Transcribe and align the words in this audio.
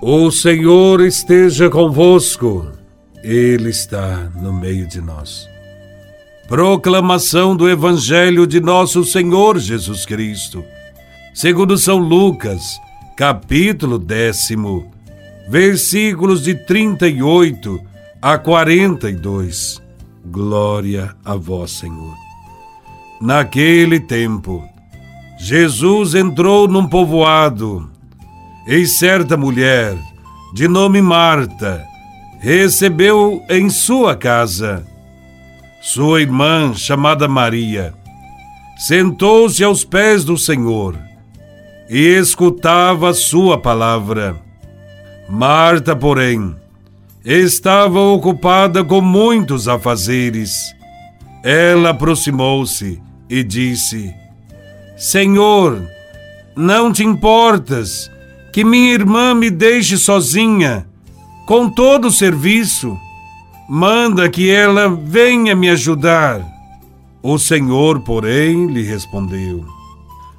O 0.00 0.30
Senhor 0.30 1.00
esteja 1.00 1.70
convosco, 1.70 2.70
Ele 3.24 3.70
está 3.70 4.30
no 4.36 4.52
meio 4.52 4.86
de 4.86 5.00
nós. 5.00 5.48
Proclamação 6.46 7.56
do 7.56 7.66
Evangelho 7.68 8.46
de 8.46 8.60
Nosso 8.60 9.02
Senhor 9.04 9.58
Jesus 9.58 10.04
Cristo, 10.04 10.62
segundo 11.32 11.78
São 11.78 11.96
Lucas, 11.96 12.78
capítulo 13.16 13.98
décimo, 13.98 14.92
versículos 15.48 16.42
de 16.42 16.54
38 16.54 17.80
a 18.20 18.36
42. 18.36 19.82
Glória 20.26 21.16
a 21.24 21.36
Vós, 21.36 21.70
Senhor. 21.70 22.14
Naquele 23.18 23.98
tempo, 23.98 24.62
Jesus 25.38 26.14
entrou 26.14 26.68
num 26.68 26.86
povoado 26.86 27.95
e 28.66 28.84
certa 28.84 29.36
mulher, 29.36 29.96
de 30.52 30.66
nome 30.66 31.00
Marta, 31.00 31.86
recebeu 32.40 33.40
em 33.48 33.70
sua 33.70 34.16
casa. 34.16 34.84
Sua 35.80 36.20
irmã, 36.20 36.74
chamada 36.74 37.28
Maria, 37.28 37.94
sentou-se 38.76 39.62
aos 39.62 39.84
pés 39.84 40.24
do 40.24 40.36
Senhor 40.36 40.98
e 41.88 42.18
escutava 42.18 43.14
sua 43.14 43.56
palavra. 43.56 44.36
Marta, 45.28 45.94
porém, 45.94 46.56
estava 47.24 48.00
ocupada 48.00 48.82
com 48.82 49.00
muitos 49.00 49.68
afazeres. 49.68 50.74
Ela 51.44 51.90
aproximou-se 51.90 53.00
e 53.30 53.44
disse: 53.44 54.12
Senhor, 54.96 55.80
não 56.56 56.92
te 56.92 57.04
importas 57.04 58.10
que 58.56 58.64
minha 58.64 58.94
irmã 58.94 59.34
me 59.34 59.50
deixe 59.50 59.98
sozinha, 59.98 60.86
com 61.44 61.68
todo 61.68 62.08
o 62.08 62.10
serviço. 62.10 62.98
Manda 63.68 64.30
que 64.30 64.48
ela 64.48 64.88
venha 64.88 65.54
me 65.54 65.68
ajudar. 65.68 66.40
O 67.22 67.38
Senhor, 67.38 68.00
porém, 68.00 68.68
lhe 68.68 68.80
respondeu: 68.80 69.62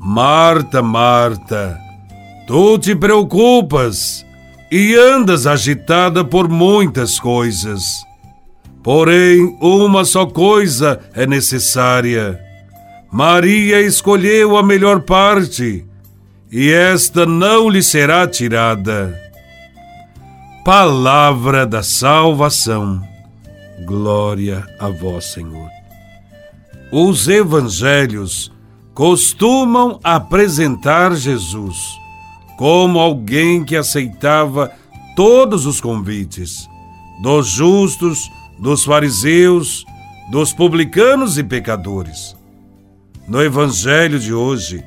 Marta, 0.00 0.80
Marta, 0.80 1.78
tu 2.46 2.78
te 2.78 2.96
preocupas 2.96 4.24
e 4.72 4.94
andas 4.94 5.46
agitada 5.46 6.24
por 6.24 6.48
muitas 6.48 7.20
coisas. 7.20 7.82
Porém, 8.82 9.54
uma 9.60 10.02
só 10.06 10.24
coisa 10.24 10.98
é 11.12 11.26
necessária. 11.26 12.40
Maria 13.12 13.82
escolheu 13.82 14.56
a 14.56 14.62
melhor 14.62 15.02
parte 15.02 15.86
e 16.50 16.70
esta 16.70 17.26
não 17.26 17.68
lhe 17.68 17.82
será 17.82 18.26
tirada. 18.26 19.18
Palavra 20.64 21.66
da 21.66 21.82
salvação. 21.82 23.02
Glória 23.84 24.66
a 24.78 24.88
vós, 24.88 25.26
Senhor. 25.26 25.68
Os 26.90 27.28
evangelhos 27.28 28.50
costumam 28.94 30.00
apresentar 30.02 31.14
Jesus 31.14 31.76
como 32.56 32.98
alguém 32.98 33.64
que 33.64 33.76
aceitava 33.76 34.72
todos 35.14 35.66
os 35.66 35.80
convites 35.80 36.68
dos 37.22 37.48
justos, 37.48 38.30
dos 38.58 38.84
fariseus, 38.84 39.84
dos 40.30 40.52
publicanos 40.52 41.38
e 41.38 41.44
pecadores. 41.44 42.36
No 43.26 43.42
evangelho 43.42 44.18
de 44.18 44.32
hoje, 44.32 44.84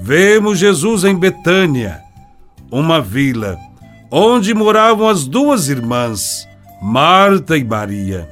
vemos 0.00 0.58
Jesus 0.58 1.04
em 1.04 1.14
Betânia, 1.14 2.00
uma 2.70 3.00
vila 3.00 3.58
onde 4.10 4.54
moravam 4.54 5.08
as 5.08 5.26
duas 5.26 5.68
irmãs, 5.68 6.48
Marta 6.80 7.56
e 7.56 7.64
Maria. 7.64 8.28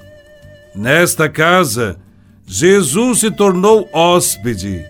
Nesta 0.74 1.28
casa, 1.28 1.98
Jesus 2.46 3.20
se 3.20 3.30
tornou 3.30 3.88
hóspede. 3.92 4.84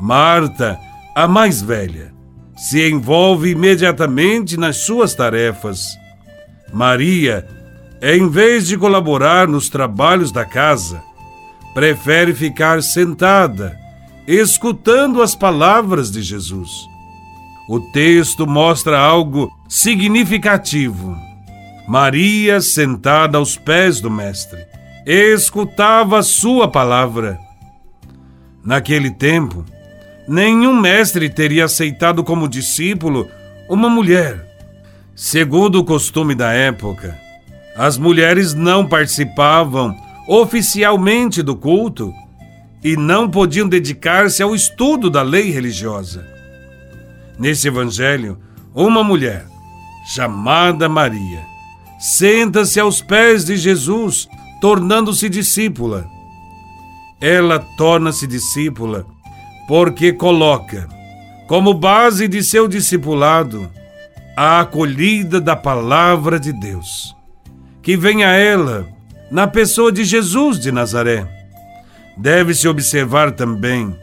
Marta, 0.00 0.78
a 1.14 1.28
mais 1.28 1.60
velha, 1.60 2.12
se 2.56 2.88
envolve 2.88 3.50
imediatamente 3.50 4.56
nas 4.56 4.78
suas 4.78 5.14
tarefas. 5.14 5.96
Maria, 6.72 7.46
em 8.00 8.28
vez 8.28 8.66
de 8.66 8.76
colaborar 8.76 9.46
nos 9.46 9.68
trabalhos 9.68 10.32
da 10.32 10.44
casa, 10.44 11.02
prefere 11.74 12.34
ficar 12.34 12.82
sentada 12.82 13.79
escutando 14.36 15.22
as 15.22 15.34
palavras 15.34 16.10
de 16.10 16.22
Jesus. 16.22 16.70
O 17.68 17.80
texto 17.80 18.46
mostra 18.46 18.98
algo 18.98 19.50
significativo. 19.68 21.16
Maria, 21.88 22.60
sentada 22.60 23.38
aos 23.38 23.56
pés 23.56 24.00
do 24.00 24.10
Mestre, 24.10 24.64
escutava 25.04 26.22
sua 26.22 26.68
palavra. 26.68 27.38
Naquele 28.64 29.10
tempo, 29.10 29.64
nenhum 30.28 30.78
mestre 30.78 31.28
teria 31.28 31.64
aceitado 31.64 32.22
como 32.22 32.48
discípulo 32.48 33.28
uma 33.68 33.88
mulher. 33.88 34.46
Segundo 35.16 35.80
o 35.80 35.84
costume 35.84 36.34
da 36.34 36.52
época, 36.52 37.18
as 37.76 37.98
mulheres 37.98 38.54
não 38.54 38.86
participavam 38.86 39.96
oficialmente 40.28 41.42
do 41.42 41.56
culto 41.56 42.14
e 42.82 42.96
não 42.96 43.28
podiam 43.28 43.68
dedicar-se 43.68 44.42
ao 44.42 44.54
estudo 44.54 45.10
da 45.10 45.22
lei 45.22 45.50
religiosa. 45.50 46.26
Nesse 47.38 47.68
evangelho, 47.68 48.38
uma 48.74 49.04
mulher, 49.04 49.46
chamada 50.14 50.88
Maria, 50.88 51.42
senta-se 51.98 52.80
aos 52.80 53.02
pés 53.02 53.44
de 53.44 53.56
Jesus, 53.56 54.28
tornando-se 54.60 55.28
discípula. 55.28 56.08
Ela 57.20 57.58
torna-se 57.76 58.26
discípula 58.26 59.06
porque 59.68 60.12
coloca 60.12 60.88
como 61.46 61.74
base 61.74 62.26
de 62.26 62.42
seu 62.42 62.66
discipulado 62.66 63.70
a 64.36 64.60
acolhida 64.60 65.40
da 65.40 65.54
palavra 65.54 66.40
de 66.40 66.52
Deus, 66.52 67.14
que 67.82 67.96
vem 67.96 68.24
a 68.24 68.30
ela 68.30 68.88
na 69.30 69.46
pessoa 69.46 69.92
de 69.92 70.04
Jesus 70.04 70.58
de 70.58 70.72
Nazaré 70.72 71.39
Deve-se 72.16 72.68
observar 72.68 73.32
também 73.32 73.96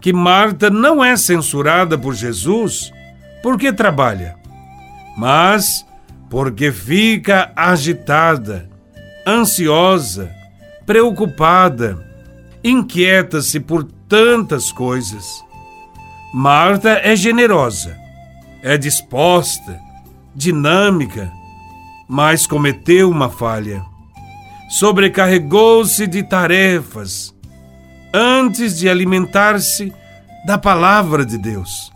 que 0.00 0.12
Marta 0.12 0.70
não 0.70 1.04
é 1.04 1.16
censurada 1.16 1.98
por 1.98 2.14
Jesus 2.14 2.92
porque 3.42 3.72
trabalha, 3.72 4.36
mas 5.16 5.86
porque 6.30 6.70
fica 6.70 7.52
agitada, 7.56 8.68
ansiosa, 9.26 10.30
preocupada, 10.86 11.98
inquieta-se 12.62 13.60
por 13.60 13.84
tantas 14.08 14.70
coisas. 14.70 15.42
Marta 16.32 17.00
é 17.02 17.16
generosa, 17.16 17.96
é 18.62 18.76
disposta, 18.76 19.78
dinâmica, 20.34 21.32
mas 22.08 22.46
cometeu 22.46 23.10
uma 23.10 23.30
falha. 23.30 23.82
Sobrecarregou-se 24.68 26.06
de 26.06 26.22
tarefas 26.22 27.34
antes 28.12 28.78
de 28.78 28.88
alimentar-se 28.88 29.92
da 30.46 30.56
palavra 30.56 31.24
de 31.24 31.36
Deus. 31.36 31.92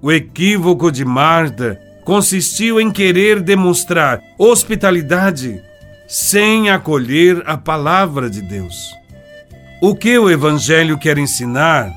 O 0.00 0.10
equívoco 0.12 0.90
de 0.90 1.04
Marta 1.04 1.80
consistiu 2.04 2.80
em 2.80 2.90
querer 2.90 3.42
demonstrar 3.42 4.22
hospitalidade 4.38 5.60
sem 6.06 6.70
acolher 6.70 7.42
a 7.46 7.56
palavra 7.56 8.30
de 8.30 8.40
Deus. 8.40 8.94
O 9.82 9.94
que 9.94 10.16
o 10.16 10.30
Evangelho 10.30 10.96
quer 10.98 11.18
ensinar 11.18 11.92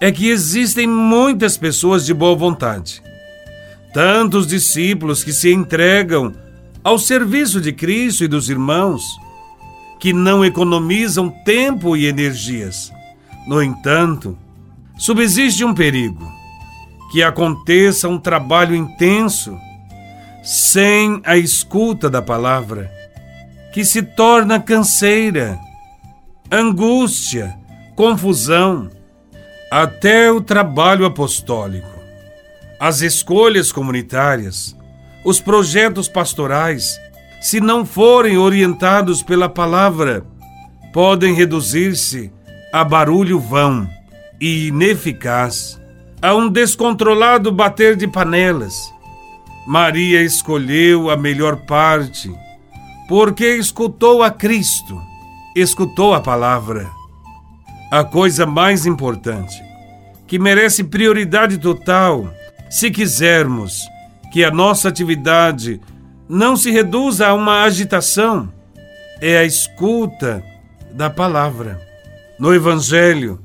é 0.00 0.10
que 0.10 0.28
existem 0.28 0.86
muitas 0.86 1.56
pessoas 1.56 2.04
de 2.04 2.12
boa 2.12 2.34
vontade, 2.34 3.02
tantos 3.92 4.46
discípulos 4.46 5.22
que 5.22 5.32
se 5.32 5.52
entregam 5.52 6.34
ao 6.82 6.98
serviço 6.98 7.60
de 7.60 7.72
Cristo 7.72 8.24
e 8.24 8.28
dos 8.28 8.48
irmãos 8.48 9.02
que 10.04 10.12
não 10.12 10.44
economizam 10.44 11.30
tempo 11.30 11.96
e 11.96 12.04
energias. 12.04 12.92
No 13.46 13.62
entanto, 13.62 14.36
subsiste 14.98 15.64
um 15.64 15.72
perigo: 15.72 16.30
que 17.10 17.22
aconteça 17.22 18.06
um 18.06 18.18
trabalho 18.18 18.76
intenso 18.76 19.58
sem 20.42 21.22
a 21.24 21.38
escuta 21.38 22.10
da 22.10 22.20
palavra, 22.20 22.92
que 23.72 23.82
se 23.82 24.02
torna 24.02 24.60
canseira, 24.60 25.58
angústia, 26.52 27.56
confusão, 27.96 28.90
até 29.70 30.30
o 30.30 30.38
trabalho 30.38 31.06
apostólico, 31.06 31.98
as 32.78 33.00
escolhas 33.00 33.72
comunitárias, 33.72 34.76
os 35.24 35.40
projetos 35.40 36.08
pastorais 36.08 37.00
se 37.44 37.60
não 37.60 37.84
forem 37.84 38.38
orientados 38.38 39.22
pela 39.22 39.50
palavra, 39.50 40.24
podem 40.94 41.34
reduzir-se 41.34 42.32
a 42.72 42.82
barulho 42.82 43.38
vão 43.38 43.86
e 44.40 44.68
ineficaz, 44.68 45.78
a 46.22 46.34
um 46.34 46.48
descontrolado 46.48 47.52
bater 47.52 47.96
de 47.96 48.08
panelas, 48.08 48.90
Maria 49.66 50.22
escolheu 50.22 51.10
a 51.10 51.18
melhor 51.18 51.66
parte, 51.66 52.34
porque 53.06 53.56
escutou 53.56 54.22
a 54.22 54.30
Cristo, 54.30 54.98
escutou 55.54 56.14
a 56.14 56.22
palavra. 56.22 56.90
A 57.90 58.02
coisa 58.02 58.46
mais 58.46 58.86
importante, 58.86 59.62
que 60.26 60.38
merece 60.38 60.82
prioridade 60.82 61.58
total, 61.58 62.26
se 62.70 62.90
quisermos 62.90 63.82
que 64.32 64.42
a 64.42 64.50
nossa 64.50 64.88
atividade 64.88 65.78
não 66.28 66.56
se 66.56 66.70
reduza 66.70 67.26
a 67.26 67.34
uma 67.34 67.62
agitação, 67.62 68.52
é 69.20 69.38
a 69.38 69.44
escuta 69.44 70.42
da 70.92 71.10
palavra. 71.10 71.80
No 72.38 72.54
Evangelho, 72.54 73.40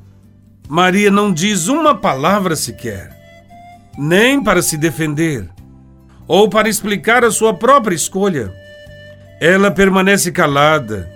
Maria 0.67 1.11
não 1.11 1.33
diz 1.33 1.67
uma 1.67 1.95
palavra 1.95 2.55
sequer, 2.55 3.15
nem 3.97 4.41
para 4.41 4.61
se 4.61 4.77
defender, 4.77 5.49
ou 6.27 6.49
para 6.49 6.69
explicar 6.69 7.23
a 7.23 7.31
sua 7.31 7.53
própria 7.53 7.95
escolha. 7.95 8.53
Ela 9.41 9.71
permanece 9.71 10.31
calada, 10.31 11.09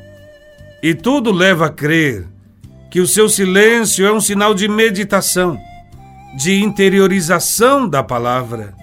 e 0.82 0.94
tudo 0.94 1.32
leva 1.32 1.68
a 1.68 1.70
crer 1.70 2.28
que 2.90 3.00
o 3.00 3.08
seu 3.08 3.30
silêncio 3.30 4.06
é 4.06 4.12
um 4.12 4.22
sinal 4.22 4.54
de 4.54 4.68
meditação, 4.68 5.58
de 6.36 6.62
interiorização 6.62 7.88
da 7.88 8.04
palavra. 8.04 8.83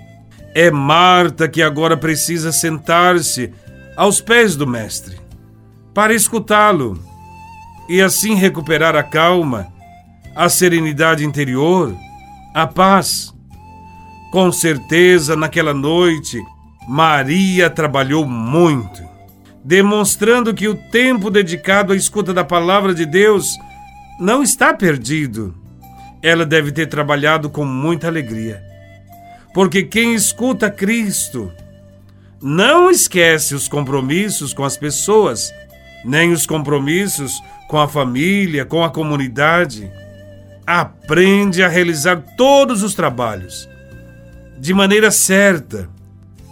É 0.55 0.70
Marta 0.70 1.49
que 1.49 1.62
agora 1.62 1.97
precisa 1.97 2.50
sentar-se 2.50 3.52
aos 3.97 4.20
pés 4.20 4.56
do 4.56 4.67
Mestre 4.67 5.20
para 5.94 6.14
escutá-lo 6.14 6.99
e 7.88 8.00
assim 8.00 8.35
recuperar 8.35 8.97
a 8.97 9.02
calma, 9.02 9.67
a 10.35 10.49
serenidade 10.49 11.25
interior, 11.25 11.94
a 12.55 12.67
paz. 12.67 13.35
Com 14.31 14.50
certeza, 14.52 15.35
naquela 15.35 15.75
noite, 15.75 16.41
Maria 16.88 17.69
trabalhou 17.69 18.25
muito, 18.25 19.03
demonstrando 19.64 20.55
que 20.55 20.69
o 20.69 20.75
tempo 20.75 21.31
dedicado 21.31 21.93
à 21.93 21.96
escuta 21.96 22.32
da 22.32 22.44
palavra 22.44 22.94
de 22.94 23.05
Deus 23.05 23.56
não 24.20 24.43
está 24.43 24.73
perdido. 24.73 25.55
Ela 26.23 26.46
deve 26.46 26.70
ter 26.70 26.87
trabalhado 26.87 27.50
com 27.50 27.64
muita 27.64 28.06
alegria. 28.06 28.69
Porque 29.52 29.82
quem 29.82 30.14
escuta 30.14 30.70
Cristo 30.70 31.50
não 32.41 32.91
esquece 32.91 33.55
os 33.55 33.69
compromissos 33.69 34.55
com 34.55 34.64
as 34.64 34.76
pessoas 34.76 35.52
nem 36.05 36.32
os 36.32 36.47
compromissos 36.47 37.43
com 37.69 37.79
a 37.79 37.88
família, 37.88 38.64
com 38.64 38.82
a 38.82 38.91
comunidade. 38.91 39.91
Aprende 40.67 41.62
a 41.62 41.69
realizar 41.69 42.23
todos 42.37 42.82
os 42.82 42.94
trabalhos 42.94 43.69
de 44.58 44.75
maneira 44.75 45.11
certa 45.11 45.88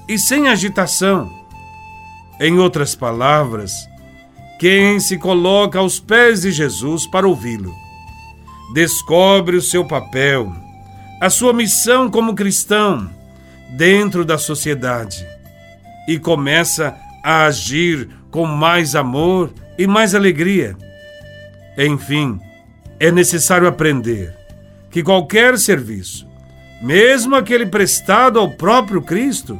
e 0.08 0.18
sem 0.18 0.48
agitação. 0.48 1.30
Em 2.40 2.58
outras 2.58 2.94
palavras, 2.94 3.72
quem 4.58 4.98
se 5.00 5.18
coloca 5.18 5.78
aos 5.78 6.00
pés 6.00 6.42
de 6.42 6.52
Jesus 6.52 7.06
para 7.06 7.28
ouvi-lo, 7.28 7.74
descobre 8.72 9.56
o 9.56 9.62
seu 9.62 9.84
papel, 9.84 10.52
a 11.20 11.28
sua 11.28 11.52
missão 11.52 12.10
como 12.10 12.34
cristão 12.34 13.10
dentro 13.70 14.24
da 14.24 14.38
sociedade 14.38 15.26
e 16.06 16.18
começa 16.18 16.96
a 17.22 17.44
agir 17.44 18.08
com 18.30 18.46
mais 18.46 18.94
amor 18.94 19.52
e 19.76 19.86
mais 19.86 20.14
alegria. 20.14 20.76
Enfim, 21.76 22.40
é 22.98 23.10
necessário 23.10 23.68
aprender 23.68 24.34
que 24.90 25.02
qualquer 25.02 25.58
serviço, 25.58 26.26
mesmo 26.80 27.36
aquele 27.36 27.66
prestado 27.66 28.38
ao 28.38 28.50
próprio 28.50 29.02
Cristo, 29.02 29.58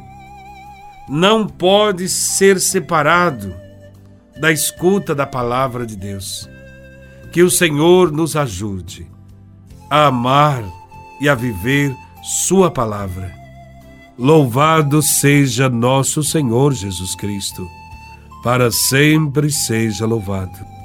não 1.07 1.47
pode 1.47 2.07
ser 2.07 2.59
separado 2.59 3.55
da 4.39 4.51
escuta 4.51 5.13
da 5.13 5.25
palavra 5.25 5.85
de 5.85 5.95
Deus. 5.95 6.49
Que 7.31 7.43
o 7.43 7.49
Senhor 7.49 8.11
nos 8.11 8.35
ajude 8.35 9.07
a 9.89 10.07
amar 10.07 10.63
e 11.19 11.27
a 11.27 11.35
viver 11.35 11.95
Sua 12.21 12.69
palavra. 12.69 13.33
Louvado 14.17 15.01
seja 15.01 15.69
nosso 15.69 16.21
Senhor 16.23 16.73
Jesus 16.73 17.15
Cristo 17.15 17.65
para 18.43 18.71
sempre 18.71 19.51
seja 19.51 20.05
louvado. 20.05 20.78